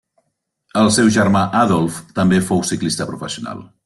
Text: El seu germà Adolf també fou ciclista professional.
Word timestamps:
El 0.79 0.87
seu 0.95 1.11
germà 1.17 1.43
Adolf 1.59 1.99
també 2.21 2.43
fou 2.51 2.65
ciclista 2.71 3.09
professional. 3.11 3.63